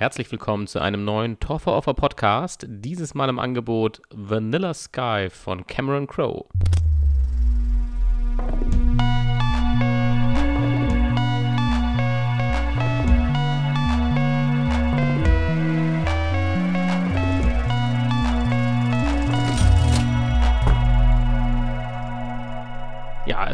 [0.00, 2.64] Herzlich willkommen zu einem neuen Toffer Offer Podcast.
[2.66, 6.46] Dieses Mal im Angebot Vanilla Sky von Cameron Crowe.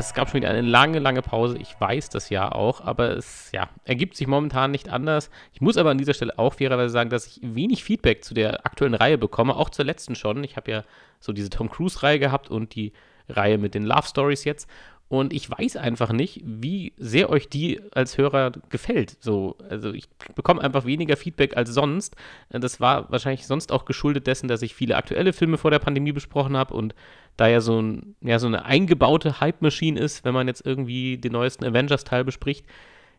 [0.07, 1.59] Es gab schon wieder eine lange, lange Pause.
[1.59, 5.31] Ich weiß das ja auch, aber es ja, ergibt sich momentan nicht anders.
[5.53, 8.65] Ich muss aber an dieser Stelle auch fairerweise sagen, dass ich wenig Feedback zu der
[8.65, 10.45] aktuellen Reihe bekomme, auch zur letzten schon.
[10.45, 10.85] Ich habe ja
[11.21, 12.93] so diese Tom Cruise-Reihe gehabt und die
[13.29, 14.69] Reihe mit den Love Stories jetzt.
[15.09, 19.17] Und ich weiß einfach nicht, wie sehr euch die als Hörer gefällt.
[19.21, 22.17] So, also ich bekomme einfach weniger Feedback als sonst.
[22.51, 26.11] Das war wahrscheinlich sonst auch geschuldet dessen, dass ich viele aktuelle Filme vor der Pandemie
[26.11, 26.95] besprochen habe und
[27.37, 31.33] da ja so, ein, ja so eine eingebaute Hype-Maschine ist, wenn man jetzt irgendwie den
[31.33, 32.67] neuesten Avengers-Teil bespricht.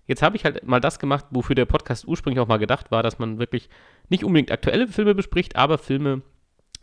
[0.08, 3.04] Jetzt habe ich halt mal das gemacht, wofür der Podcast ursprünglich auch mal gedacht war,
[3.04, 3.70] dass man wirklich
[4.10, 6.22] nicht unbedingt aktuelle Filme bespricht, aber Filme,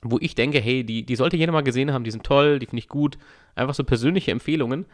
[0.04, 2.66] wo ich denke, hey, die, die sollte jeder mal gesehen haben, die sind toll, die
[2.66, 3.18] finde ich gut.
[3.54, 4.86] Einfach so persönliche Empfehlungen.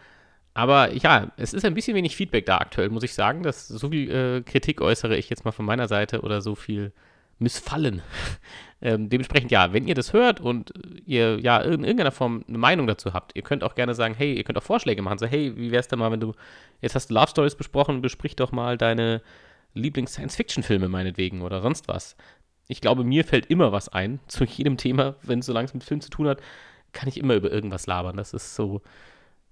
[0.54, 3.42] Aber ja, es ist ein bisschen wenig Feedback da aktuell, muss ich sagen.
[3.42, 6.92] Dass so viel äh, Kritik äußere ich jetzt mal von meiner Seite oder so viel
[7.38, 8.02] Missfallen.
[8.82, 10.72] ähm, dementsprechend, ja, wenn ihr das hört und
[11.06, 14.34] ihr ja in irgendeiner Form eine Meinung dazu habt, ihr könnt auch gerne sagen, hey,
[14.34, 15.18] ihr könnt auch Vorschläge machen.
[15.18, 16.34] So, hey, wie wär's denn mal, wenn du,
[16.80, 19.22] jetzt hast du Love Stories besprochen, besprich doch mal deine
[19.74, 22.16] Lieblings-Science-Fiction-Filme meinetwegen oder sonst was
[22.70, 25.84] ich glaube, mir fällt immer was ein zu jedem Thema, wenn es so langsam mit
[25.84, 26.40] Film zu tun hat,
[26.92, 28.16] kann ich immer über irgendwas labern.
[28.16, 28.82] Das ist so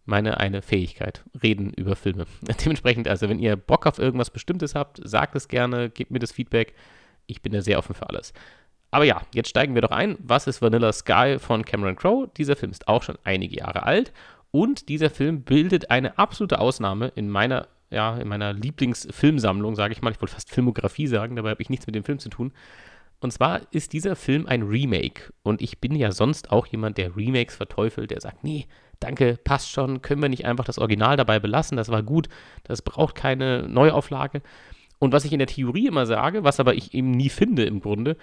[0.04, 2.26] meine eine Fähigkeit, reden über Filme.
[2.64, 6.32] Dementsprechend, also wenn ihr Bock auf irgendwas Bestimmtes habt, sagt es gerne, gebt mir das
[6.32, 6.74] Feedback.
[7.26, 8.32] Ich bin da sehr offen für alles.
[8.90, 10.16] Aber ja, jetzt steigen wir doch ein.
[10.20, 12.30] Was ist Vanilla Sky von Cameron Crowe?
[12.36, 14.12] Dieser Film ist auch schon einige Jahre alt
[14.50, 20.00] und dieser Film bildet eine absolute Ausnahme in meiner, ja, in meiner Lieblingsfilmsammlung, sage ich
[20.00, 20.12] mal.
[20.12, 22.52] Ich wollte fast Filmografie sagen, dabei habe ich nichts mit dem Film zu tun.
[23.20, 25.32] Und zwar ist dieser Film ein Remake.
[25.42, 28.66] Und ich bin ja sonst auch jemand, der Remakes verteufelt, der sagt, nee,
[29.00, 32.28] danke, passt schon, können wir nicht einfach das Original dabei belassen, das war gut,
[32.64, 34.42] das braucht keine Neuauflage.
[34.98, 37.80] Und was ich in der Theorie immer sage, was aber ich eben nie finde im
[37.80, 38.16] Grunde,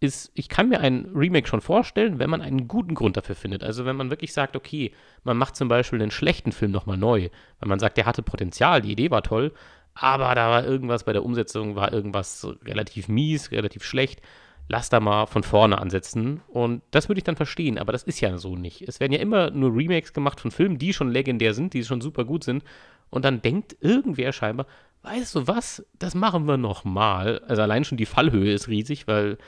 [0.00, 3.64] ist, ich kann mir ein Remake schon vorstellen, wenn man einen guten Grund dafür findet.
[3.64, 4.92] Also wenn man wirklich sagt, okay,
[5.24, 8.80] man macht zum Beispiel einen schlechten Film nochmal neu, weil man sagt, der hatte Potenzial,
[8.80, 9.52] die Idee war toll,
[10.00, 14.22] aber da war irgendwas bei der Umsetzung, war irgendwas relativ mies, relativ schlecht.
[14.68, 16.40] Lass da mal von vorne ansetzen.
[16.46, 18.82] Und das würde ich dann verstehen, aber das ist ja so nicht.
[18.82, 22.00] Es werden ja immer nur Remakes gemacht von Filmen, die schon legendär sind, die schon
[22.00, 22.62] super gut sind.
[23.10, 24.66] Und dann denkt irgendwer scheinbar,
[25.02, 27.40] weißt du was, das machen wir nochmal.
[27.48, 29.38] Also allein schon die Fallhöhe ist riesig, weil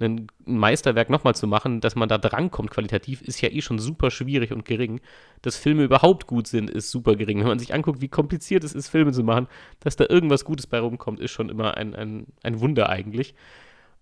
[0.00, 4.10] ein Meisterwerk nochmal zu machen, dass man da drankommt qualitativ, ist ja eh schon super
[4.10, 5.00] schwierig und gering.
[5.42, 7.40] Dass Filme überhaupt gut sind, ist super gering.
[7.40, 9.48] Wenn man sich anguckt, wie kompliziert es ist, Filme zu machen,
[9.80, 13.34] dass da irgendwas Gutes bei rumkommt, ist schon immer ein, ein, ein Wunder eigentlich.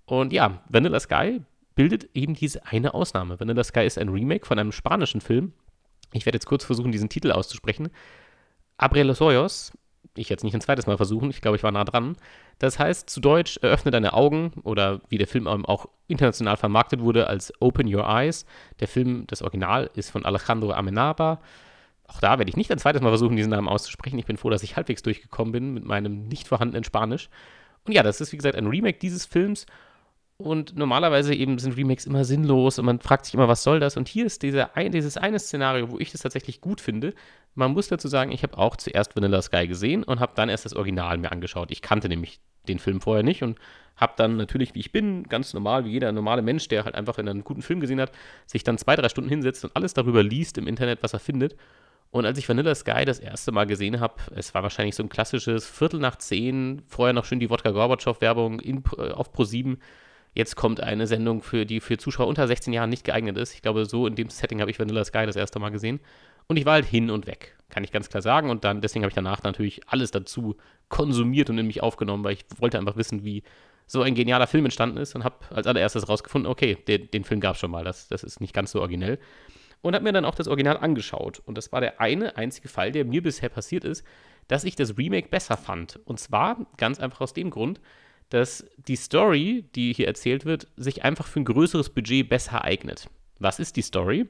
[0.04, 1.42] Und ja, Vanilla Sky
[1.74, 3.38] bildet eben diese eine Ausnahme.
[3.38, 5.52] Vanilla Sky ist ein Remake von einem spanischen Film.
[6.12, 7.90] Ich werde jetzt kurz versuchen, diesen Titel auszusprechen.
[8.78, 9.72] Abre los Hoyos
[10.18, 12.16] ich jetzt nicht ein zweites Mal versuchen, ich glaube, ich war nah dran.
[12.58, 17.26] Das heißt zu Deutsch, öffne deine Augen oder wie der Film auch international vermarktet wurde
[17.26, 18.46] als Open Your Eyes.
[18.80, 21.40] Der Film, das Original, ist von Alejandro Amenaba.
[22.08, 24.18] Auch da werde ich nicht ein zweites Mal versuchen, diesen Namen auszusprechen.
[24.18, 27.28] Ich bin froh, dass ich halbwegs durchgekommen bin mit meinem nicht vorhandenen Spanisch.
[27.84, 29.66] Und ja, das ist wie gesagt ein Remake dieses Films
[30.38, 33.96] und normalerweise eben sind Remakes immer sinnlos und man fragt sich immer, was soll das?
[33.96, 37.14] Und hier ist dieser, dieses eine Szenario, wo ich das tatsächlich gut finde.
[37.54, 40.66] Man muss dazu sagen, ich habe auch zuerst Vanilla Sky gesehen und habe dann erst
[40.66, 41.70] das Original mir angeschaut.
[41.70, 43.58] Ich kannte nämlich den Film vorher nicht und
[43.96, 47.16] habe dann natürlich, wie ich bin, ganz normal, wie jeder normale Mensch, der halt einfach
[47.18, 48.12] in einen guten Film gesehen hat,
[48.46, 51.56] sich dann zwei, drei Stunden hinsetzt und alles darüber liest im Internet, was er findet.
[52.10, 55.08] Und als ich Vanilla Sky das erste Mal gesehen habe, es war wahrscheinlich so ein
[55.08, 58.60] klassisches Viertel nach zehn, vorher noch schön die Wodka Gorbatschow-Werbung
[59.14, 59.78] auf Pro 7
[60.36, 63.54] jetzt kommt eine Sendung, für die für Zuschauer unter 16 Jahren nicht geeignet ist.
[63.54, 65.98] Ich glaube, so in dem Setting habe ich Vanilla Sky das erste Mal gesehen.
[66.46, 68.50] Und ich war halt hin und weg, kann ich ganz klar sagen.
[68.50, 70.56] Und dann, deswegen habe ich danach natürlich alles dazu
[70.88, 73.42] konsumiert und in mich aufgenommen, weil ich wollte einfach wissen, wie
[73.86, 77.40] so ein genialer Film entstanden ist und habe als allererstes rausgefunden, okay, den, den Film
[77.40, 79.18] gab es schon mal, das, das ist nicht ganz so originell.
[79.80, 81.40] Und habe mir dann auch das Original angeschaut.
[81.46, 84.04] Und das war der eine einzige Fall, der mir bisher passiert ist,
[84.48, 86.00] dass ich das Remake besser fand.
[86.04, 87.80] Und zwar ganz einfach aus dem Grund,
[88.30, 93.08] dass die Story, die hier erzählt wird, sich einfach für ein größeres Budget besser eignet.
[93.38, 94.26] Was ist die Story?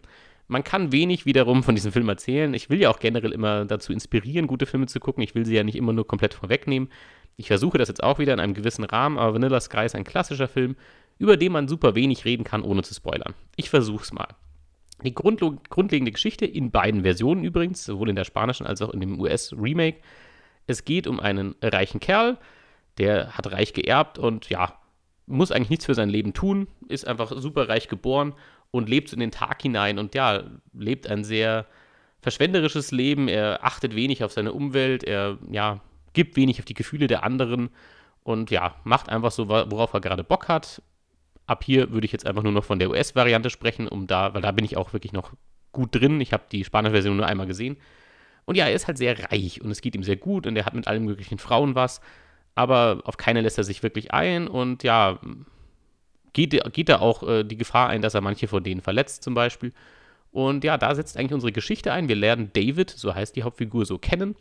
[0.48, 2.54] Man kann wenig wiederum von diesem Film erzählen.
[2.54, 5.22] Ich will ja auch generell immer dazu inspirieren, gute Filme zu gucken.
[5.22, 6.88] Ich will sie ja nicht immer nur komplett vorwegnehmen.
[7.36, 10.04] Ich versuche das jetzt auch wieder in einem gewissen Rahmen, aber Vanilla Sky ist ein
[10.04, 10.76] klassischer Film,
[11.18, 13.34] über den man super wenig reden kann, ohne zu spoilern.
[13.56, 14.28] Ich versuch's mal.
[15.04, 19.20] Die grundlegende Geschichte in beiden Versionen übrigens, sowohl in der spanischen als auch in dem
[19.20, 19.98] US-Remake.
[20.66, 22.38] Es geht um einen reichen Kerl,
[22.98, 24.78] der hat reich geerbt und ja,
[25.26, 28.34] muss eigentlich nichts für sein Leben tun, ist einfach super reich geboren
[28.70, 31.66] und lebt in den Tag hinein und ja, lebt ein sehr
[32.20, 33.28] verschwenderisches Leben.
[33.28, 35.80] Er achtet wenig auf seine Umwelt, er ja,
[36.12, 37.70] gibt wenig auf die Gefühle der anderen
[38.22, 40.82] und ja, macht einfach so, worauf er gerade Bock hat.
[41.46, 44.42] Ab hier würde ich jetzt einfach nur noch von der US-Variante sprechen, um da, weil
[44.42, 45.32] da bin ich auch wirklich noch
[45.70, 46.20] gut drin.
[46.20, 47.76] Ich habe die spanische Version nur einmal gesehen.
[48.46, 50.64] Und ja, er ist halt sehr reich und es geht ihm sehr gut und er
[50.64, 52.00] hat mit allen möglichen Frauen was,
[52.56, 55.20] aber auf keine lässt er sich wirklich ein und ja,
[56.32, 59.34] geht, geht da auch äh, die Gefahr ein, dass er manche von denen verletzt zum
[59.34, 59.72] Beispiel.
[60.32, 62.08] Und ja, da setzt eigentlich unsere Geschichte ein.
[62.08, 64.34] Wir lernen David, so heißt die Hauptfigur, so kennen.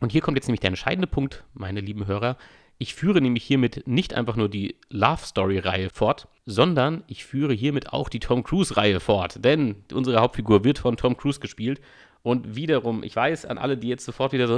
[0.00, 2.36] Und hier kommt jetzt nämlich der entscheidende Punkt, meine lieben Hörer.
[2.78, 7.92] Ich führe nämlich hiermit nicht einfach nur die Love Story-Reihe fort, sondern ich führe hiermit
[7.92, 9.44] auch die Tom Cruise-Reihe fort.
[9.44, 11.80] Denn unsere Hauptfigur wird von Tom Cruise gespielt.
[12.22, 14.54] Und wiederum, ich weiß an alle, die jetzt sofort wieder so,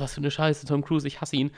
[0.00, 1.50] was für eine Scheiße, Tom Cruise, ich hasse ihn.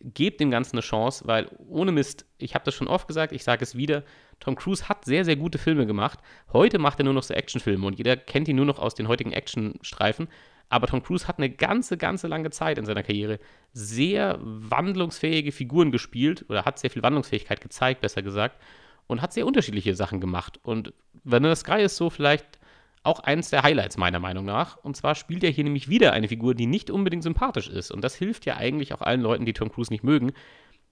[0.00, 3.44] Gebt dem Ganzen eine Chance, weil ohne Mist, ich habe das schon oft gesagt, ich
[3.44, 4.04] sage es wieder,
[4.40, 6.18] Tom Cruise hat sehr, sehr gute Filme gemacht.
[6.52, 9.08] Heute macht er nur noch so Actionfilme und jeder kennt ihn nur noch aus den
[9.08, 10.28] heutigen Actionstreifen.
[10.68, 13.38] Aber Tom Cruise hat eine ganze, ganze lange Zeit in seiner Karriere
[13.72, 18.60] sehr wandlungsfähige Figuren gespielt oder hat sehr viel Wandlungsfähigkeit gezeigt, besser gesagt,
[19.06, 20.58] und hat sehr unterschiedliche Sachen gemacht.
[20.62, 22.58] Und Vanilla Sky ist so vielleicht
[23.06, 24.76] auch eines der Highlights meiner Meinung nach.
[24.76, 27.90] Und zwar spielt er hier nämlich wieder eine Figur, die nicht unbedingt sympathisch ist.
[27.90, 30.32] Und das hilft ja eigentlich auch allen Leuten, die Tom Cruise nicht mögen.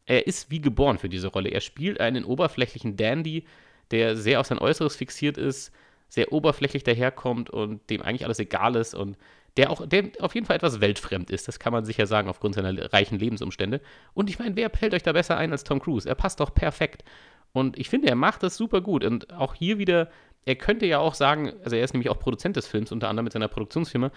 [0.07, 1.51] Er ist wie geboren für diese Rolle.
[1.51, 3.45] Er spielt einen oberflächlichen Dandy,
[3.91, 5.73] der sehr auf sein Äußeres fixiert ist,
[6.09, 9.17] sehr oberflächlich daherkommt und dem eigentlich alles egal ist und
[9.57, 11.47] der auch, der auf jeden Fall etwas weltfremd ist.
[11.49, 13.81] Das kann man sicher sagen aufgrund seiner reichen Lebensumstände.
[14.13, 16.09] Und ich meine, wer fällt euch da besser ein als Tom Cruise?
[16.09, 17.05] Er passt doch perfekt.
[17.53, 19.05] Und ich finde, er macht das super gut.
[19.05, 20.11] Und auch hier wieder,
[20.47, 23.25] er könnte ja auch sagen, also er ist nämlich auch Produzent des Films, unter anderem
[23.25, 24.11] mit seiner Produktionsfirma.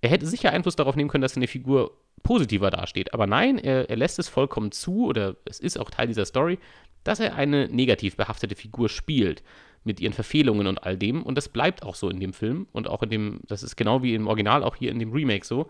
[0.00, 3.14] Er hätte sicher Einfluss darauf nehmen können, dass seine Figur positiver dasteht.
[3.14, 6.58] Aber nein, er, er lässt es vollkommen zu, oder es ist auch Teil dieser Story,
[7.04, 9.42] dass er eine negativ behaftete Figur spielt
[9.84, 11.22] mit ihren Verfehlungen und all dem.
[11.22, 14.02] Und das bleibt auch so in dem Film und auch in dem, das ist genau
[14.02, 15.68] wie im Original, auch hier in dem Remake so.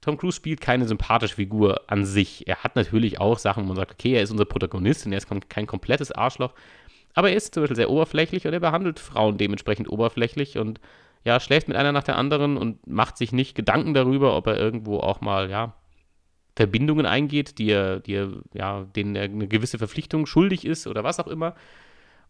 [0.00, 2.46] Tom Cruise spielt keine sympathische Figur an sich.
[2.46, 5.18] Er hat natürlich auch Sachen, wo man sagt, okay, er ist unser Protagonist und er
[5.18, 6.52] ist kein komplettes Arschloch.
[7.14, 10.80] Aber er ist zum Beispiel sehr oberflächlich und er behandelt Frauen dementsprechend oberflächlich und
[11.24, 14.58] ja, schläft mit einer nach der anderen und macht sich nicht Gedanken darüber, ob er
[14.58, 15.74] irgendwo auch mal, ja,
[16.56, 21.02] Verbindungen eingeht, die er, die er, ja, denen er eine gewisse Verpflichtung schuldig ist oder
[21.02, 21.54] was auch immer.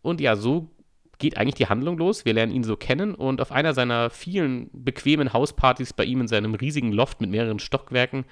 [0.00, 0.70] Und ja, so
[1.18, 2.24] geht eigentlich die Handlung los.
[2.24, 6.28] Wir lernen ihn so kennen und auf einer seiner vielen bequemen Hauspartys bei ihm in
[6.28, 8.24] seinem riesigen Loft mit mehreren Stockwerken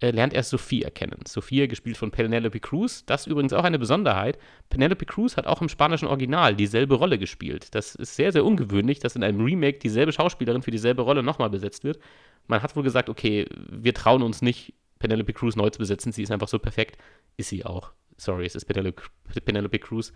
[0.00, 1.20] äh, lernt er Sophia kennen.
[1.26, 3.04] Sophia, gespielt von Penelope Cruz.
[3.04, 4.38] Das ist übrigens auch eine Besonderheit.
[4.70, 7.74] Penelope Cruz hat auch im spanischen Original dieselbe Rolle gespielt.
[7.74, 11.50] Das ist sehr, sehr ungewöhnlich, dass in einem Remake dieselbe Schauspielerin für dieselbe Rolle nochmal
[11.50, 11.98] besetzt wird.
[12.46, 16.12] Man hat wohl gesagt, okay, wir trauen uns nicht, Penelope Cruz neu zu besetzen.
[16.12, 16.98] Sie ist einfach so perfekt.
[17.36, 17.92] Ist sie auch.
[18.16, 19.02] Sorry, es ist Penelope,
[19.44, 20.12] Penelope Cruz.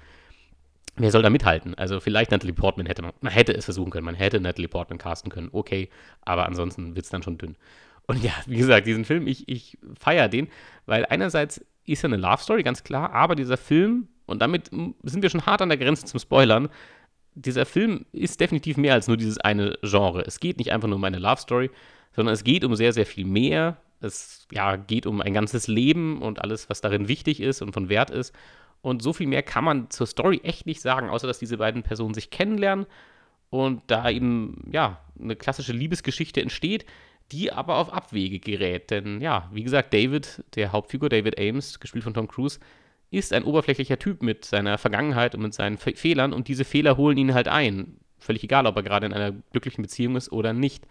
[0.96, 1.74] Wer soll da mithalten?
[1.74, 4.98] Also vielleicht Natalie Portman hätte man, man hätte es versuchen können, man hätte Natalie Portman
[4.98, 5.88] casten können, okay,
[6.22, 7.56] aber ansonsten wird es dann schon dünn.
[8.06, 10.48] Und ja, wie gesagt, diesen Film, ich, ich feiere den,
[10.86, 14.70] weil einerseits ist er eine Love Story, ganz klar, aber dieser Film, und damit
[15.02, 16.68] sind wir schon hart an der Grenze zum Spoilern,
[17.34, 20.22] dieser Film ist definitiv mehr als nur dieses eine Genre.
[20.26, 21.70] Es geht nicht einfach nur um eine Love Story,
[22.14, 23.76] sondern es geht um sehr, sehr viel mehr.
[24.00, 27.88] Es ja, geht um ein ganzes Leben und alles, was darin wichtig ist und von
[27.88, 28.34] Wert ist.
[28.82, 31.82] Und so viel mehr kann man zur Story echt nicht sagen, außer dass diese beiden
[31.82, 32.86] Personen sich kennenlernen
[33.50, 36.84] und da eben, ja, eine klassische Liebesgeschichte entsteht,
[37.32, 38.90] die aber auf Abwege gerät.
[38.90, 42.60] Denn, ja, wie gesagt, David, der Hauptfigur, David Ames, gespielt von Tom Cruise,
[43.10, 46.96] ist ein oberflächlicher Typ mit seiner Vergangenheit und mit seinen Fe Fehlern und diese Fehler
[46.96, 47.98] holen ihn halt ein.
[48.18, 50.86] Völlig egal, ob er gerade in einer glücklichen Beziehung ist oder nicht.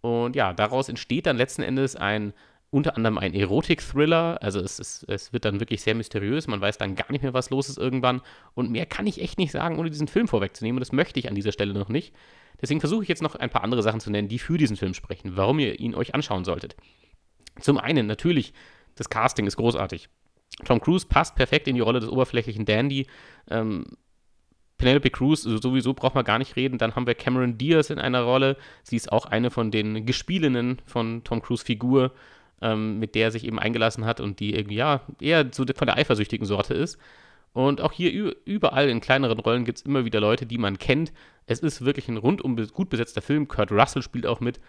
[0.00, 2.32] Und ja, daraus entsteht dann letzten Endes ein
[2.70, 4.42] unter anderem ein Erotik-Thriller.
[4.42, 6.46] Also es, ist, es wird dann wirklich sehr mysteriös.
[6.46, 8.20] Man weiß dann gar nicht mehr, was los ist irgendwann.
[8.54, 10.76] Und mehr kann ich echt nicht sagen, ohne diesen Film vorwegzunehmen.
[10.76, 12.14] Und das möchte ich an dieser Stelle noch nicht.
[12.60, 14.94] Deswegen versuche ich jetzt noch ein paar andere Sachen zu nennen, die für diesen Film
[14.94, 16.76] sprechen, warum ihr ihn euch anschauen solltet.
[17.60, 18.52] Zum einen natürlich,
[18.94, 20.08] das Casting ist großartig.
[20.64, 23.06] Tom Cruise passt perfekt in die Rolle des oberflächlichen Dandy.
[23.50, 23.84] Ähm,
[24.76, 26.78] Penelope Cruz, sowieso braucht man gar nicht reden.
[26.78, 28.56] Dann haben wir Cameron Diaz in einer Rolle.
[28.82, 32.12] Sie ist auch eine von den Gespielinnen von Tom Cruise Figur
[32.60, 35.86] ähm, mit der er sich eben eingelassen hat und die irgendwie, ja, eher so von
[35.86, 36.98] der eifersüchtigen Sorte ist.
[37.58, 41.12] Und auch hier überall in kleineren Rollen gibt es immer wieder Leute, die man kennt.
[41.46, 43.48] Es ist wirklich ein rundum gut besetzter Film.
[43.48, 44.60] Kurt Russell spielt auch mit.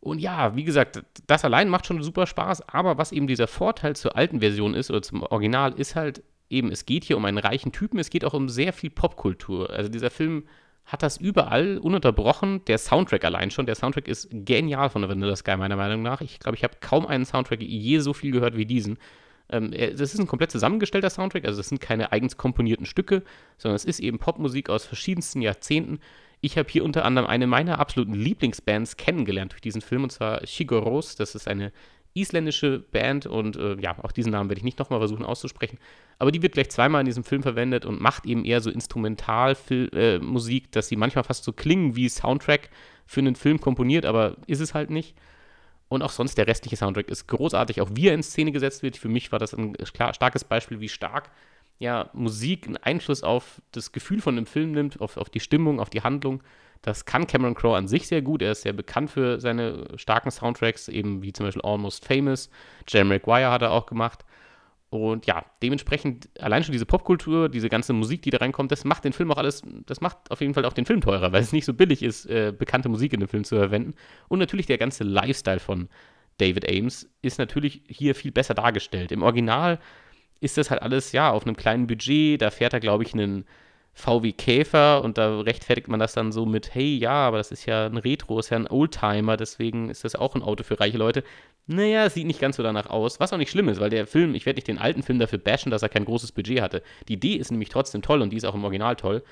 [0.00, 2.68] Und ja, wie gesagt, das allein macht schon super Spaß.
[2.68, 6.72] Aber was eben dieser Vorteil zur alten Version ist oder zum Original, ist halt eben,
[6.72, 8.00] es geht hier um einen reichen Typen.
[8.00, 9.70] Es geht auch um sehr viel Popkultur.
[9.70, 10.48] Also dieser Film
[10.86, 12.64] hat das überall ununterbrochen.
[12.64, 13.66] Der Soundtrack allein schon.
[13.66, 16.22] Der Soundtrack ist genial von Vanilla Sky, meiner Meinung nach.
[16.22, 18.98] Ich glaube, ich habe kaum einen Soundtrack je so viel gehört wie diesen.
[19.50, 23.22] Ähm, das ist ein komplett zusammengestellter Soundtrack, also das sind keine eigens komponierten Stücke,
[23.58, 26.00] sondern es ist eben Popmusik aus verschiedensten Jahrzehnten.
[26.40, 30.46] Ich habe hier unter anderem eine meiner absoluten Lieblingsbands kennengelernt durch diesen Film, und zwar
[30.46, 31.16] Shigoros.
[31.16, 31.72] Das ist eine
[32.14, 35.78] isländische Band und äh, ja, auch diesen Namen werde ich nicht nochmal versuchen auszusprechen.
[36.18, 40.64] Aber die wird gleich zweimal in diesem Film verwendet und macht eben eher so Instrumentalmusik,
[40.64, 42.70] äh, dass sie manchmal fast so klingen wie Soundtrack
[43.04, 45.16] für einen Film komponiert, aber ist es halt nicht.
[45.88, 48.96] Und auch sonst der restliche Soundtrack ist großartig, auch wie er in Szene gesetzt wird.
[48.96, 51.30] Für mich war das ein starkes Beispiel, wie stark
[51.78, 55.80] ja, Musik einen Einfluss auf das Gefühl von einem Film nimmt, auf, auf die Stimmung,
[55.80, 56.42] auf die Handlung.
[56.82, 58.42] Das kann Cameron Crowe an sich sehr gut.
[58.42, 62.50] Er ist sehr bekannt für seine starken Soundtracks, eben wie zum Beispiel Almost Famous.
[62.88, 64.24] Jerry Maguire hat er auch gemacht.
[64.94, 69.04] Und ja, dementsprechend allein schon diese Popkultur, diese ganze Musik, die da reinkommt, das macht
[69.04, 71.52] den Film auch alles, das macht auf jeden Fall auch den Film teurer, weil es
[71.52, 73.94] nicht so billig ist, äh, bekannte Musik in dem Film zu verwenden.
[74.28, 75.88] Und natürlich der ganze Lifestyle von
[76.38, 79.12] David Ames ist natürlich hier viel besser dargestellt.
[79.12, 79.78] Im Original
[80.40, 82.40] ist das halt alles, ja, auf einem kleinen Budget.
[82.42, 83.44] Da fährt er, glaube ich, einen
[83.94, 87.64] VW Käfer und da rechtfertigt man das dann so mit, hey, ja, aber das ist
[87.64, 90.98] ja ein Retro, ist ja ein Oldtimer, deswegen ist das auch ein Auto für reiche
[90.98, 91.22] Leute.
[91.66, 94.34] Naja, sieht nicht ganz so danach aus, was auch nicht schlimm ist, weil der Film,
[94.34, 96.82] ich werde nicht den alten Film dafür bashen, dass er kein großes Budget hatte.
[97.08, 99.22] Die Idee ist nämlich trotzdem toll und die ist auch im Original toll.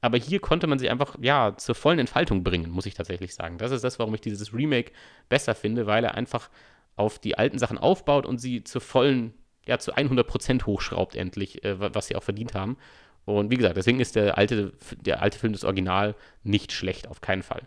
[0.00, 3.58] Aber hier konnte man sie einfach, ja, zur vollen Entfaltung bringen, muss ich tatsächlich sagen.
[3.58, 4.92] Das ist das, warum ich dieses Remake
[5.28, 6.50] besser finde, weil er einfach
[6.96, 9.34] auf die alten Sachen aufbaut und sie zur vollen
[9.66, 12.76] ja, zu 100% hochschraubt endlich, äh, was sie auch verdient haben.
[13.36, 17.20] Und wie gesagt, deswegen ist der alte, der alte Film das Original nicht schlecht, auf
[17.20, 17.62] keinen Fall.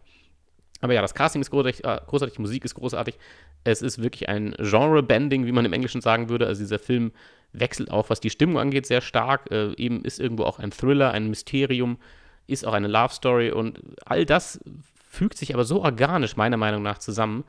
[0.82, 3.18] Aber ja, das Casting ist großartig, äh, großartig, Musik ist großartig.
[3.64, 6.48] Es ist wirklich ein Genre-Bending, wie man im Englischen sagen würde.
[6.48, 7.12] Also dieser Film
[7.54, 9.52] wechselt auch, was die Stimmung angeht, sehr stark.
[9.52, 11.98] Äh, eben ist irgendwo auch ein Thriller, ein Mysterium,
[12.48, 14.60] ist auch eine Love-Story und all das
[15.08, 17.44] fügt sich aber so organisch meiner Meinung nach zusammen,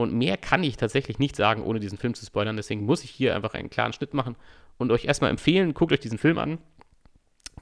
[0.00, 2.56] und mehr kann ich tatsächlich nicht sagen, ohne diesen Film zu spoilern.
[2.56, 4.34] Deswegen muss ich hier einfach einen klaren Schnitt machen
[4.78, 6.58] und euch erstmal empfehlen, guckt euch diesen Film an.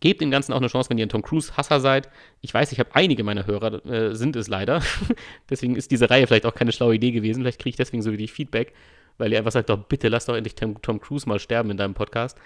[0.01, 2.09] Gebt dem Ganzen auch eine Chance, wenn ihr ein Tom Cruise-Hasser seid.
[2.41, 4.83] Ich weiß, ich habe einige meiner Hörer, äh, sind es leider.
[5.51, 7.43] deswegen ist diese Reihe vielleicht auch keine schlaue Idee gewesen.
[7.43, 8.75] Vielleicht kriege ich deswegen so wenig Feedback,
[9.19, 11.77] weil ihr einfach sagt, doch bitte lass doch endlich Tom, Tom Cruise mal sterben in
[11.77, 12.39] deinem Podcast.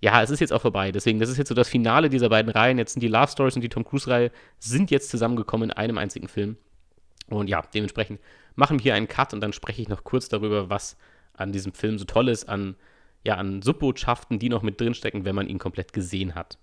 [0.00, 0.92] Ja, es ist jetzt auch vorbei.
[0.92, 2.78] Deswegen, das ist jetzt so das Finale dieser beiden Reihen.
[2.78, 6.28] Jetzt sind die Love Stories und die Tom Cruise-Reihe sind jetzt zusammengekommen in einem einzigen
[6.28, 6.56] Film.
[7.28, 8.20] Und ja, dementsprechend
[8.54, 10.96] machen wir hier einen Cut und dann spreche ich noch kurz darüber, was
[11.34, 12.76] an diesem Film so toll ist, an,
[13.24, 16.58] ja, an Subbotschaften, die noch mit drinstecken, wenn man ihn komplett gesehen hat.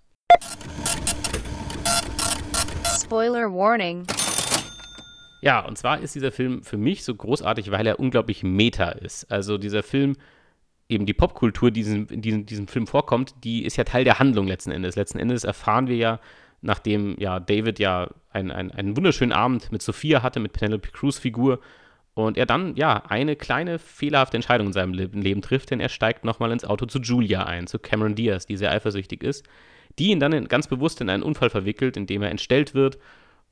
[3.06, 4.04] Spoiler Warning.
[5.42, 9.32] Ja, und zwar ist dieser Film für mich so großartig, weil er unglaublich meta ist.
[9.32, 10.16] Also dieser Film,
[10.90, 14.48] eben die Popkultur, die in diesem, diesem Film vorkommt, die ist ja Teil der Handlung
[14.48, 14.96] letzten Endes.
[14.96, 16.20] Letzten Endes erfahren wir ja,
[16.62, 21.20] nachdem ja David ja ein, ein, einen wunderschönen Abend mit Sophia hatte, mit Penelope Cruz
[21.20, 21.60] Figur,
[22.16, 26.24] und er dann, ja, eine kleine fehlerhafte Entscheidung in seinem Leben trifft, denn er steigt
[26.24, 29.46] nochmal ins Auto zu Julia ein, zu Cameron Diaz, die sehr eifersüchtig ist,
[30.00, 32.98] die ihn dann in, ganz bewusst in einen Unfall verwickelt, in dem er entstellt wird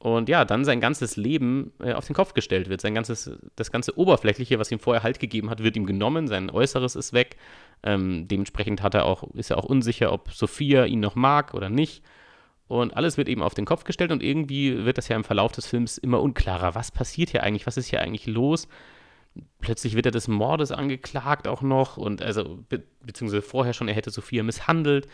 [0.03, 2.81] und ja, dann sein ganzes Leben äh, auf den Kopf gestellt wird.
[2.81, 6.49] Sein ganzes, das ganze Oberflächliche, was ihm vorher Halt gegeben hat, wird ihm genommen, sein
[6.49, 7.37] Äußeres ist weg.
[7.83, 11.69] Ähm, dementsprechend hat er auch, ist er auch unsicher, ob Sophia ihn noch mag oder
[11.69, 12.03] nicht.
[12.67, 15.53] Und alles wird eben auf den Kopf gestellt und irgendwie wird das ja im Verlauf
[15.53, 16.75] des Films immer unklarer.
[16.75, 17.65] Was passiert hier eigentlich?
[17.65, 18.67] Was ist hier eigentlich los?
[19.61, 23.95] Plötzlich wird er des Mordes angeklagt auch noch und also be beziehungsweise vorher schon, er
[23.95, 25.07] hätte Sophia misshandelt.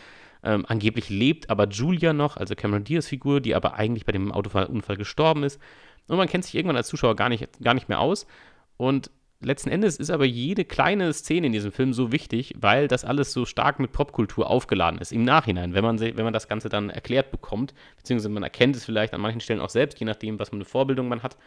[0.44, 4.32] Ähm, angeblich lebt aber Julia noch, also Cameron Diaz Figur, die aber eigentlich bei dem
[4.32, 5.60] Autounfall gestorben ist.
[6.08, 8.26] Und man kennt sich irgendwann als Zuschauer gar nicht, gar nicht mehr aus.
[8.78, 13.06] Und letzten Endes ist aber jede kleine Szene in diesem Film so wichtig, weil das
[13.06, 15.12] alles so stark mit Popkultur aufgeladen ist.
[15.12, 18.86] Im Nachhinein, wenn man, wenn man das Ganze dann erklärt bekommt, beziehungsweise man erkennt es
[18.86, 21.38] vielleicht an manchen Stellen auch selbst, je nachdem, was man eine Vorbildung man hat.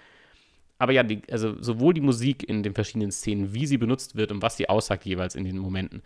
[0.78, 4.32] Aber ja, die, also sowohl die Musik in den verschiedenen Szenen, wie sie benutzt wird
[4.32, 6.02] und was sie aussagt jeweils in den Momenten,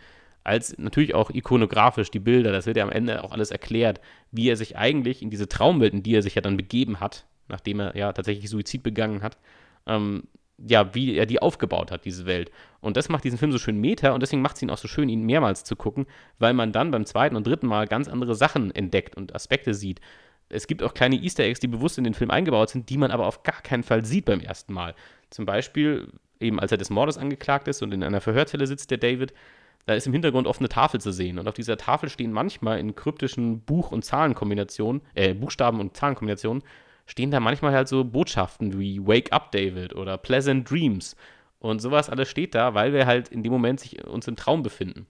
[0.46, 4.00] als natürlich auch ikonografisch die Bilder, das wird ja am Ende auch alles erklärt,
[4.30, 7.26] wie er sich eigentlich in diese Traumwelt, in die er sich ja dann begeben hat,
[7.48, 9.38] nachdem er ja tatsächlich Suizid begangen hat,
[9.86, 10.24] ähm,
[10.58, 12.50] ja, wie er die aufgebaut hat, diese Welt.
[12.80, 14.88] Und das macht diesen Film so schön meta und deswegen macht es ihn auch so
[14.88, 16.06] schön, ihn mehrmals zu gucken,
[16.38, 20.00] weil man dann beim zweiten und dritten Mal ganz andere Sachen entdeckt und Aspekte sieht.
[20.48, 23.10] Es gibt auch kleine Easter Eggs, die bewusst in den Film eingebaut sind, die man
[23.10, 24.94] aber auf gar keinen Fall sieht beim ersten Mal.
[25.30, 28.98] Zum Beispiel, eben als er des Mordes angeklagt ist und in einer Verhörzelle sitzt, der
[28.98, 29.34] David,
[29.86, 31.38] da ist im Hintergrund oft eine Tafel zu sehen.
[31.38, 36.62] Und auf dieser Tafel stehen manchmal in kryptischen Buch- und Zahlenkombinationen, äh, Buchstaben- und Zahlenkombinationen,
[37.06, 41.16] stehen da manchmal halt so Botschaften wie Wake up David oder Pleasant Dreams
[41.60, 44.62] und sowas alles steht da, weil wir halt in dem Moment sich uns im Traum
[44.62, 45.06] befinden.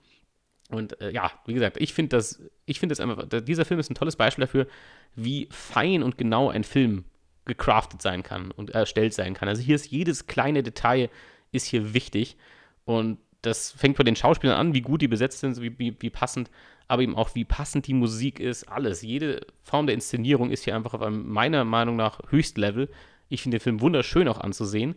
[0.71, 3.91] Und äh, ja, wie gesagt, ich finde das, ich finde das einfach, dieser Film ist
[3.91, 4.67] ein tolles Beispiel dafür,
[5.15, 7.05] wie fein und genau ein Film
[7.45, 9.49] gecraftet sein kann und erstellt sein kann.
[9.49, 11.09] Also hier ist jedes kleine Detail
[11.53, 12.37] ist hier wichtig
[12.85, 16.11] und das fängt bei den Schauspielern an, wie gut die besetzt sind, wie, wie, wie
[16.11, 16.51] passend,
[16.89, 19.03] aber eben auch, wie passend die Musik ist, alles.
[19.03, 22.89] Jede Form der Inszenierung ist hier einfach auf einem, meiner Meinung nach, Höchstlevel.
[23.29, 24.95] Ich finde den Film wunderschön auch anzusehen.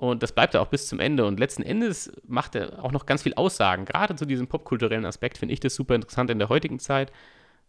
[0.00, 1.26] Und das bleibt er auch bis zum Ende.
[1.26, 3.84] Und letzten Endes macht er auch noch ganz viel Aussagen.
[3.84, 7.12] Gerade zu diesem popkulturellen Aspekt finde ich das super interessant in der heutigen Zeit.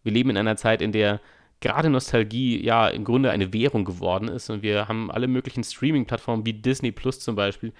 [0.03, 1.19] Wir leben in einer Zeit, in der
[1.59, 4.49] gerade Nostalgie ja im Grunde eine Währung geworden ist.
[4.49, 7.73] Und wir haben alle möglichen Streaming-Plattformen wie Disney Plus zum Beispiel,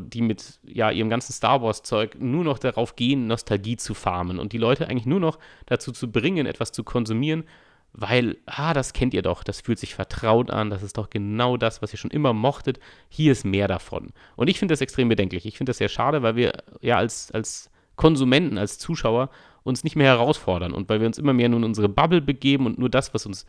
[0.00, 4.52] die mit ja, ihrem ganzen Star Wars-Zeug nur noch darauf gehen, Nostalgie zu farmen und
[4.52, 7.44] die Leute eigentlich nur noch dazu zu bringen, etwas zu konsumieren,
[7.92, 11.56] weil, ah, das kennt ihr doch, das fühlt sich vertraut an, das ist doch genau
[11.56, 14.12] das, was ihr schon immer mochtet, hier ist mehr davon.
[14.34, 15.44] Und ich finde das extrem bedenklich.
[15.44, 19.28] Ich finde das sehr schade, weil wir ja als, als Konsumenten, als Zuschauer
[19.62, 22.66] uns nicht mehr herausfordern und weil wir uns immer mehr nur in unsere Bubble begeben
[22.66, 23.46] und nur das, was uns,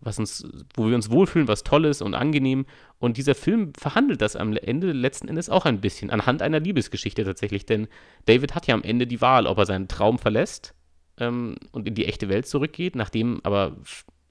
[0.00, 2.66] was uns, wo wir uns wohlfühlen, was toll ist und angenehm.
[2.98, 7.24] Und dieser Film verhandelt das am Ende letzten Endes auch ein bisschen, anhand einer Liebesgeschichte
[7.24, 7.88] tatsächlich, denn
[8.26, 10.74] David hat ja am Ende die Wahl, ob er seinen Traum verlässt
[11.18, 13.76] ähm, und in die echte Welt zurückgeht, nachdem aber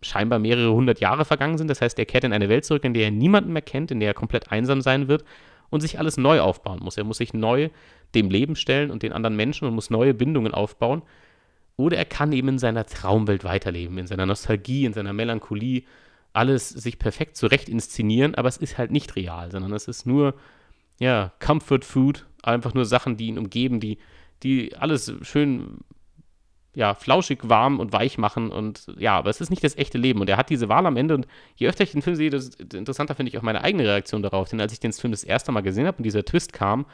[0.02, 1.70] scheinbar mehrere hundert Jahre vergangen sind.
[1.70, 4.00] Das heißt, er kehrt in eine Welt zurück, in der er niemanden mehr kennt, in
[4.00, 5.26] der er komplett einsam sein wird
[5.70, 6.98] und sich alles neu aufbauen muss.
[6.98, 7.70] Er muss sich neu
[8.14, 11.02] dem Leben stellen und den anderen Menschen und muss neue Bindungen aufbauen.
[11.78, 15.84] Oder er kann eben in seiner Traumwelt weiterleben, in seiner Nostalgie, in seiner Melancholie,
[16.34, 20.36] alles sich perfekt zurecht inszenieren, aber es ist halt nicht real, sondern es ist nur,
[21.00, 23.98] ja, Comfort Food, einfach nur Sachen, die ihn umgeben, die,
[24.44, 25.80] die alles schön
[26.76, 28.52] ja, flauschig, warm und weich machen.
[28.52, 30.20] Und ja, aber es ist nicht das echte Leben.
[30.20, 31.16] Und er hat diese Wahl am Ende.
[31.16, 34.22] Und je öfter ich den Film sehe, desto interessanter finde ich auch meine eigene Reaktion
[34.22, 34.50] darauf.
[34.50, 36.86] Denn als ich den Film das erste Mal gesehen habe und dieser Twist kam,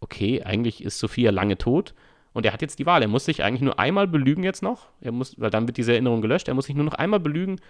[0.00, 1.94] okay, eigentlich ist Sophia lange tot.
[2.32, 3.02] Und er hat jetzt die Wahl.
[3.02, 4.88] Er muss sich eigentlich nur einmal belügen jetzt noch.
[5.00, 6.48] Er muss, weil dann wird diese Erinnerung gelöscht.
[6.48, 7.60] Er muss sich nur noch einmal belügen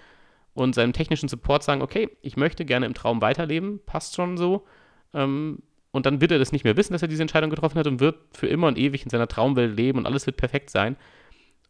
[0.55, 4.65] und seinem technischen Support sagen, okay, ich möchte gerne im Traum weiterleben, passt schon so.
[5.15, 5.59] Ähm,
[5.91, 8.01] und dann wird er das nicht mehr wissen, dass er diese Entscheidung getroffen hat und
[8.01, 10.97] wird für immer und ewig in seiner Traumwelt leben und alles wird perfekt sein.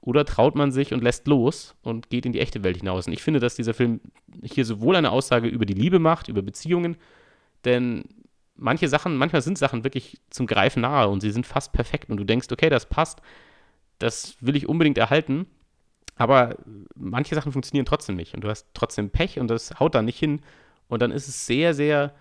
[0.00, 3.06] Oder traut man sich und lässt los und geht in die echte Welt hinaus?
[3.06, 4.00] Und ich finde, dass dieser Film
[4.42, 6.96] hier sowohl eine Aussage über die Liebe macht, über Beziehungen,
[7.64, 8.04] denn
[8.54, 12.16] manche Sachen, manchmal sind Sachen wirklich zum Greifen nahe und sie sind fast perfekt und
[12.16, 13.20] du denkst, okay, das passt,
[13.98, 15.46] das will ich unbedingt erhalten.
[16.16, 16.56] Aber
[16.94, 20.18] manche Sachen funktionieren trotzdem nicht und du hast trotzdem Pech und das haut da nicht
[20.18, 20.40] hin.
[20.88, 22.14] Und dann ist es sehr, sehr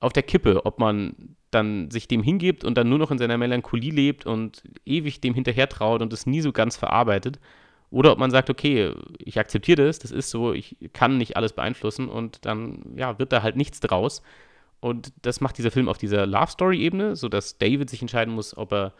[0.00, 3.38] auf der Kippe, ob man dann sich dem hingibt und dann nur noch in seiner
[3.38, 7.38] Melancholie lebt und ewig dem hinterher traut und es nie so ganz verarbeitet.
[7.90, 11.52] Oder ob man sagt, okay, ich akzeptiere das, das ist so, ich kann nicht alles
[11.52, 14.22] beeinflussen und dann ja, wird da halt nichts draus.
[14.84, 18.70] Und das macht dieser Film auf dieser Love Story-Ebene, sodass David sich entscheiden muss, ob
[18.70, 18.92] er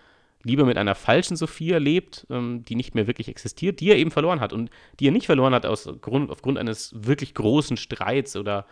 [0.43, 4.11] lieber mit einer falschen Sophia lebt, ähm, die nicht mehr wirklich existiert, die er eben
[4.11, 8.35] verloren hat und die er nicht verloren hat aus Grund, aufgrund eines wirklich großen Streits
[8.35, 8.65] oder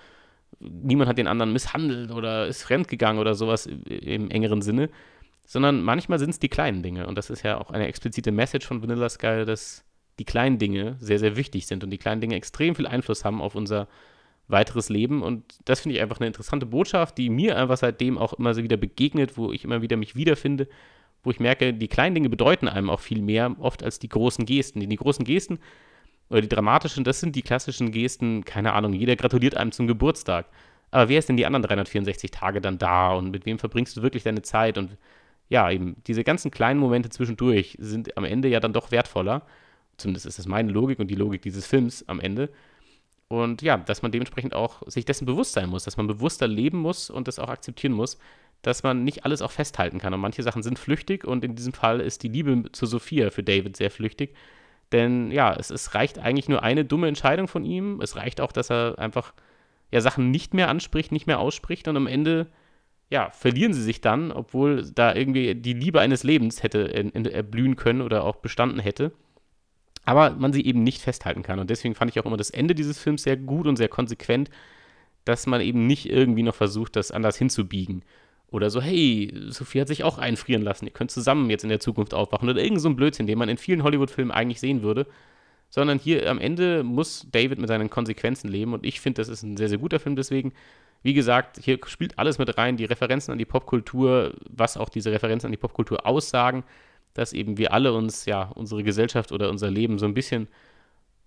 [0.58, 4.88] niemand hat den anderen misshandelt oder ist fremdgegangen oder sowas im engeren Sinne,
[5.44, 7.06] sondern manchmal sind es die kleinen Dinge.
[7.06, 9.84] Und das ist ja auch eine explizite Message von Vanilla Sky, dass
[10.18, 13.42] die kleinen Dinge sehr, sehr wichtig sind und die kleinen Dinge extrem viel Einfluss haben
[13.42, 13.86] auf unser
[14.48, 15.22] weiteres Leben.
[15.22, 18.62] Und das finde ich einfach eine interessante Botschaft, die mir einfach seitdem auch immer so
[18.62, 20.68] wieder begegnet, wo ich immer wieder mich wiederfinde,
[21.22, 24.44] wo ich merke, die kleinen Dinge bedeuten einem auch viel mehr, oft als die großen
[24.44, 24.80] Gesten.
[24.80, 25.58] Denn die großen Gesten
[26.28, 30.46] oder die dramatischen, das sind die klassischen Gesten, keine Ahnung, jeder gratuliert einem zum Geburtstag.
[30.90, 34.02] Aber wer ist denn die anderen 364 Tage dann da und mit wem verbringst du
[34.02, 34.76] wirklich deine Zeit?
[34.76, 34.96] Und
[35.48, 39.42] ja, eben diese ganzen kleinen Momente zwischendurch sind am Ende ja dann doch wertvoller.
[39.96, 42.50] Zumindest ist das meine Logik und die Logik dieses Films am Ende.
[43.32, 46.76] Und ja, dass man dementsprechend auch sich dessen bewusst sein muss, dass man bewusster leben
[46.76, 48.18] muss und das auch akzeptieren muss,
[48.60, 50.12] dass man nicht alles auch festhalten kann.
[50.12, 53.42] Und manche Sachen sind flüchtig und in diesem Fall ist die Liebe zu Sophia für
[53.42, 54.34] David sehr flüchtig.
[54.92, 58.02] Denn ja, es, es reicht eigentlich nur eine dumme Entscheidung von ihm.
[58.02, 59.32] Es reicht auch, dass er einfach
[59.90, 62.48] ja, Sachen nicht mehr anspricht, nicht mehr ausspricht und am Ende
[63.08, 66.92] ja, verlieren sie sich dann, obwohl da irgendwie die Liebe eines Lebens hätte
[67.32, 69.12] erblühen können oder auch bestanden hätte.
[70.04, 71.58] Aber man sie eben nicht festhalten kann.
[71.58, 74.50] Und deswegen fand ich auch immer das Ende dieses Films sehr gut und sehr konsequent,
[75.24, 78.02] dass man eben nicht irgendwie noch versucht, das anders hinzubiegen.
[78.52, 81.80] Oder so, hey, Sophie hat sich auch einfrieren lassen, ihr könnt zusammen jetzt in der
[81.80, 82.48] Zukunft aufwachen.
[82.48, 85.06] Oder irgend so ein Blödsinn, den man in vielen Hollywood-Filmen eigentlich sehen würde.
[85.70, 88.74] Sondern hier am Ende muss David mit seinen Konsequenzen leben.
[88.74, 90.16] Und ich finde, das ist ein sehr, sehr guter Film.
[90.16, 90.52] Deswegen,
[91.02, 92.76] wie gesagt, hier spielt alles mit rein.
[92.76, 96.64] Die Referenzen an die Popkultur, was auch diese Referenzen an die Popkultur aussagen,
[97.14, 100.48] dass eben wir alle uns, ja, unsere Gesellschaft oder unser Leben so ein bisschen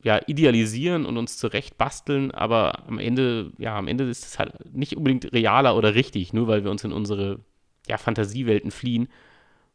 [0.04, 4.54] ja, idealisieren und uns zurecht basteln, aber am Ende, ja, am Ende ist es halt
[4.74, 7.40] nicht unbedingt realer oder richtig, nur weil wir uns in unsere
[7.88, 9.08] ja, Fantasiewelten fliehen.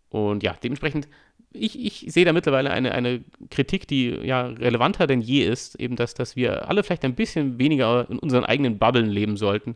[0.08, 1.08] Und ja, dementsprechend,
[1.52, 5.96] ich, ich sehe da mittlerweile eine, eine Kritik, die ja relevanter denn je ist, eben
[5.96, 9.74] dass, dass wir alle vielleicht ein bisschen weniger in unseren eigenen Bubblen leben sollten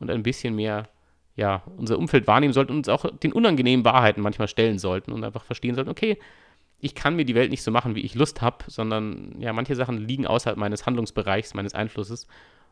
[0.00, 0.88] und ein bisschen mehr
[1.36, 5.24] ja, unser Umfeld wahrnehmen sollten und uns auch den unangenehmen Wahrheiten manchmal stellen sollten und
[5.24, 6.18] einfach verstehen sollten, okay,
[6.80, 9.74] ich kann mir die Welt nicht so machen, wie ich Lust habe, sondern ja, manche
[9.74, 12.26] Sachen liegen außerhalb meines Handlungsbereichs, meines Einflusses.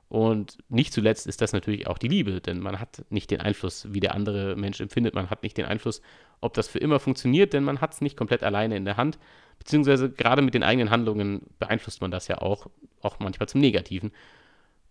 [0.08, 3.86] Und nicht zuletzt ist das natürlich auch die Liebe, denn man hat nicht den Einfluss,
[3.90, 5.14] wie der andere Mensch empfindet.
[5.14, 6.02] Man hat nicht den Einfluss,
[6.42, 9.18] ob das für immer funktioniert, denn man hat es nicht komplett alleine in der Hand.
[9.58, 12.66] Beziehungsweise gerade mit den eigenen Handlungen beeinflusst man das ja auch,
[13.00, 14.12] auch manchmal zum Negativen.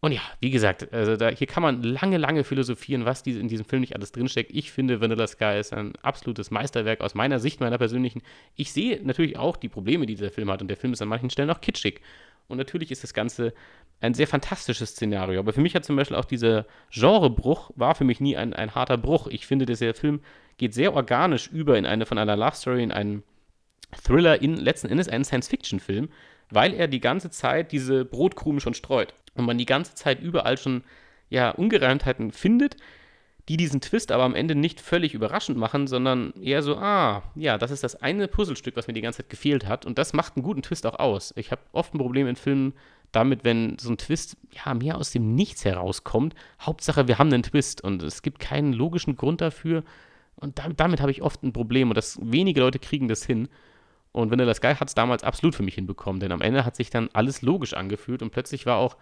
[0.04, 3.48] Und ja, wie gesagt, also da, hier kann man lange, lange philosophieren, was diese, in
[3.48, 4.50] diesem Film nicht alles drinsteckt.
[4.52, 8.24] Ich finde, Vanilla Sky ist ein absolutes Meisterwerk aus meiner Sicht, meiner persönlichen.
[8.56, 10.64] Ich sehe natürlich auch die Probleme, die dieser Film hat.
[10.64, 12.02] Und der Film ist an manchen Stellen auch kitschig.
[12.48, 13.54] Und natürlich ist das Ganze
[14.00, 15.40] ein sehr fantastisches Szenario.
[15.40, 18.74] Aber für mich hat zum Beispiel auch dieser Genrebruch, war für mich nie ein, ein
[18.74, 19.28] harter Bruch.
[19.28, 20.22] Ich finde, der Film
[20.58, 23.22] geht sehr organisch über in eine von einer Love Story in einen
[24.04, 26.10] Thriller, in letzten Endes einen Science-Fiction-Film,
[26.50, 30.58] weil er die ganze Zeit diese Brotkrumen schon streut und man die ganze Zeit überall
[30.58, 30.84] schon
[31.30, 32.76] ja, Ungereimtheiten findet,
[33.50, 37.58] die diesen Twist aber am Ende nicht völlig überraschend machen, sondern eher so, ah, ja,
[37.58, 40.36] das ist das eine Puzzlestück, was mir die ganze Zeit gefehlt hat und das macht
[40.36, 41.34] einen guten Twist auch aus.
[41.36, 42.74] Ich habe oft ein Problem in Filmen
[43.12, 46.36] damit, wenn so ein Twist ja mehr aus dem Nichts herauskommt.
[46.62, 49.84] Hauptsache, wir haben einen Twist und es gibt keinen logischen Grund dafür
[50.36, 53.48] und damit, damit habe ich oft ein Problem und das wenige Leute kriegen das hin.
[54.12, 56.90] Und Vanilla Sky hat es damals absolut für mich hinbekommen, denn am Ende hat sich
[56.90, 58.98] dann alles logisch angefühlt und plötzlich war auch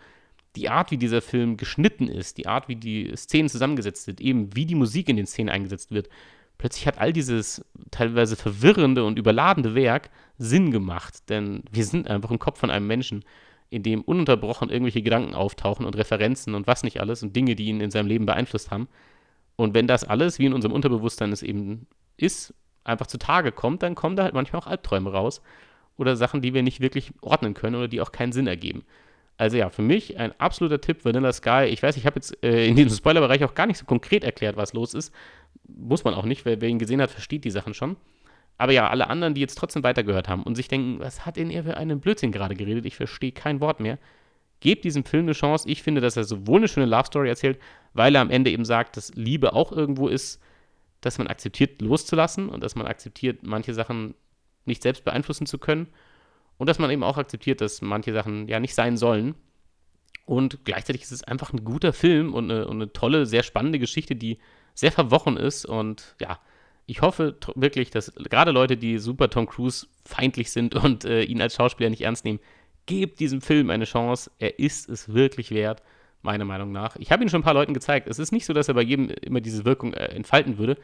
[0.56, 4.56] die Art, wie dieser Film geschnitten ist, die Art, wie die Szenen zusammengesetzt sind, eben
[4.56, 6.10] wie die Musik in den Szenen eingesetzt wird,
[6.58, 12.32] plötzlich hat all dieses teilweise verwirrende und überladene Werk Sinn gemacht, denn wir sind einfach
[12.32, 13.24] im Kopf von einem Menschen,
[13.72, 17.66] in dem ununterbrochen irgendwelche Gedanken auftauchen und Referenzen und was nicht alles und Dinge, die
[17.66, 18.88] ihn in seinem Leben beeinflusst haben.
[19.56, 21.86] Und wenn das alles, wie in unserem Unterbewusstsein es eben
[22.18, 22.54] ist,
[22.90, 25.42] einfach zutage kommt, dann kommen da halt manchmal auch Albträume raus
[25.98, 28.84] oder Sachen, die wir nicht wirklich ordnen können oder die auch keinen Sinn ergeben.
[29.38, 31.66] Also ja, für mich ein absoluter Tipp, Vanilla Sky.
[31.70, 34.58] Ich weiß, ich habe jetzt äh, in diesem Spoilerbereich auch gar nicht so konkret erklärt,
[34.58, 35.14] was los ist.
[35.66, 37.96] Muss man auch nicht, weil wer ihn gesehen hat, versteht die Sachen schon.
[38.58, 41.50] Aber ja, alle anderen, die jetzt trotzdem weitergehört haben und sich denken, was hat denn
[41.50, 42.86] er für einen Blödsinn gerade geredet?
[42.86, 43.98] Ich verstehe kein Wort mehr.
[44.60, 45.70] Gebt diesem Film eine Chance.
[45.70, 47.60] Ich finde, dass er sowohl eine schöne Love Story erzählt,
[47.94, 50.42] weil er am Ende eben sagt, dass Liebe auch irgendwo ist,
[51.02, 54.16] dass man akzeptiert, loszulassen und dass man akzeptiert, manche Sachen
[54.66, 55.88] nicht selbst beeinflussen zu können
[56.58, 59.36] und dass man eben auch akzeptiert, dass manche Sachen ja nicht sein sollen.
[60.26, 63.80] Und gleichzeitig ist es einfach ein guter Film und eine, und eine tolle, sehr spannende
[63.80, 64.38] Geschichte, die
[64.76, 65.66] sehr verwochen ist.
[65.66, 66.40] Und ja,
[66.86, 71.42] ich hoffe wirklich, dass gerade Leute, die super Tom Cruise feindlich sind und äh, ihn
[71.42, 72.40] als Schauspieler nicht ernst nehmen,
[72.86, 74.30] gebt diesem Film eine Chance.
[74.38, 75.82] Er ist es wirklich wert,
[76.22, 76.96] meiner Meinung nach.
[76.98, 78.08] Ich habe ihn schon ein paar Leuten gezeigt.
[78.08, 80.78] Es ist nicht so, dass er bei jedem immer diese Wirkung äh, entfalten würde.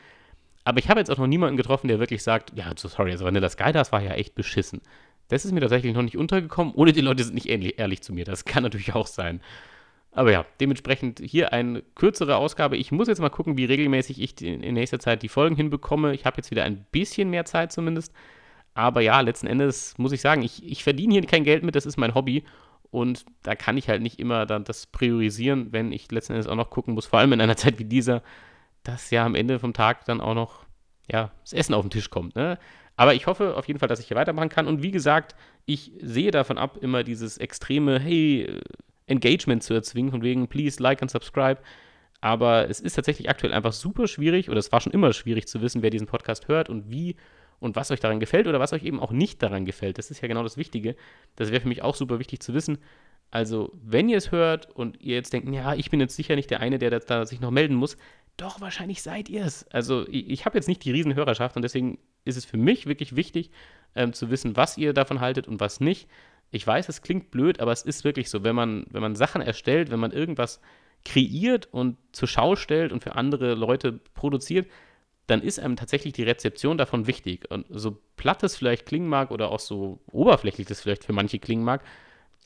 [0.63, 3.25] Aber ich habe jetzt auch noch niemanden getroffen, der wirklich sagt, ja, so sorry, also
[3.25, 4.81] Vanilla Sky, das war ja echt beschissen.
[5.27, 8.13] Das ist mir tatsächlich noch nicht untergekommen, ohne die Leute sind nicht ehrlich, ehrlich zu
[8.13, 8.25] mir.
[8.25, 9.41] Das kann natürlich auch sein.
[10.11, 12.77] Aber ja, dementsprechend hier eine kürzere Ausgabe.
[12.77, 16.13] Ich muss jetzt mal gucken, wie regelmäßig ich in nächster Zeit die Folgen hinbekomme.
[16.13, 18.13] Ich habe jetzt wieder ein bisschen mehr Zeit zumindest.
[18.73, 21.85] Aber ja, letzten Endes muss ich sagen, ich, ich verdiene hier kein Geld mit, das
[21.85, 22.43] ist mein Hobby.
[22.95, 26.55] Und da kann ich halt nicht immer dann das priorisieren, wenn ich letzten Endes auch
[26.55, 28.23] noch gucken muss, vor allem in einer Zeit wie dieser,
[28.83, 30.63] dass ja am Ende vom Tag dann auch noch
[31.11, 32.37] ja, das Essen auf den Tisch kommt.
[32.37, 32.57] Ne?
[32.95, 34.65] Aber ich hoffe auf jeden Fall, dass ich hier weitermachen kann.
[34.65, 38.61] Und wie gesagt, ich sehe davon ab, immer dieses extreme, hey,
[39.07, 41.59] Engagement zu erzwingen, von wegen, please like and subscribe.
[42.21, 45.61] Aber es ist tatsächlich aktuell einfach super schwierig, oder es war schon immer schwierig zu
[45.61, 47.17] wissen, wer diesen Podcast hört und wie
[47.59, 49.97] und was euch daran gefällt oder was euch eben auch nicht daran gefällt.
[49.97, 50.95] Das ist ja genau das Wichtige.
[51.35, 52.77] Das wäre für mich auch super wichtig zu wissen.
[53.31, 56.49] Also, wenn ihr es hört und ihr jetzt denkt, ja, ich bin jetzt sicher nicht
[56.51, 57.97] der eine, der da sich noch melden muss,
[58.37, 59.67] doch, wahrscheinlich seid ihr es.
[59.71, 63.15] Also, ich, ich habe jetzt nicht die Riesenhörerschaft und deswegen ist es für mich wirklich
[63.15, 63.51] wichtig,
[63.95, 66.09] ähm, zu wissen, was ihr davon haltet und was nicht.
[66.51, 69.41] Ich weiß, es klingt blöd, aber es ist wirklich so, wenn man, wenn man Sachen
[69.41, 70.61] erstellt, wenn man irgendwas
[71.03, 74.67] kreiert und zur Schau stellt und für andere Leute produziert,
[75.27, 77.49] dann ist einem tatsächlich die Rezeption davon wichtig.
[77.49, 81.39] Und so platt es vielleicht klingen mag oder auch so oberflächlich das vielleicht für manche
[81.39, 81.83] klingen mag,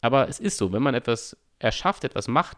[0.02, 2.58] aber es ist so, wenn man etwas erschafft, etwas macht,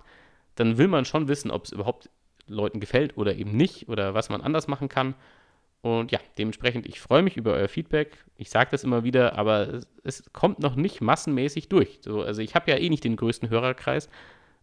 [0.55, 2.09] dann will man schon wissen, ob es überhaupt
[2.47, 5.15] Leuten gefällt oder eben nicht oder was man anders machen kann.
[5.81, 8.23] Und ja, dementsprechend, ich freue mich über euer Feedback.
[8.37, 11.99] Ich sage das immer wieder, aber es, kommt noch nicht massenmäßig durch.
[12.01, 14.07] So, also ich habe ja eh nicht den größten Hörerkreis,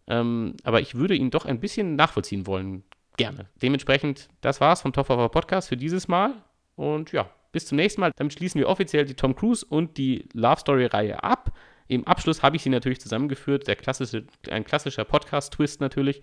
[0.07, 2.83] ähm, aber ich würde ihn doch ein bisschen nachvollziehen wollen.
[3.19, 3.47] Gerne.
[3.61, 6.33] Dementsprechend, das war's vom Top of Our Podcast für dieses Mal.
[6.75, 8.11] Und ja, bis zum nächsten Mal.
[8.15, 11.51] Damit schließen wir offiziell die Tom Cruise und die Love Story-Reihe ab.
[11.87, 13.67] Im Abschluss habe ich sie natürlich zusammengeführt.
[13.67, 16.21] Der klassische, ein klassischer Podcast-Twist natürlich.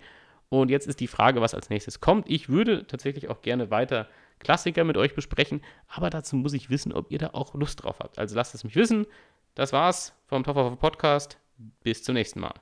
[0.49, 2.29] Und jetzt ist die Frage, was als nächstes kommt.
[2.29, 4.07] Ich würde tatsächlich auch gerne weiter
[4.39, 7.97] Klassiker mit euch besprechen, aber dazu muss ich wissen, ob ihr da auch Lust drauf
[7.99, 8.19] habt.
[8.19, 9.07] Also lasst es mich wissen.
[9.55, 11.37] Das war's vom Top of Podcast.
[11.83, 12.53] Bis zum nächsten Mal.